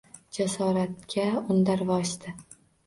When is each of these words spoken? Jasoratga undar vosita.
Jasoratga 0.37 1.29
undar 1.57 1.87
vosita. 1.95 2.39